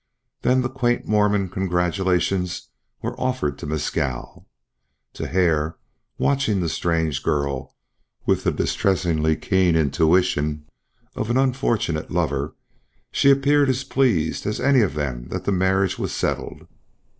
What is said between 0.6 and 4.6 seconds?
the quaint Mormon congratulations were offered to Mescal.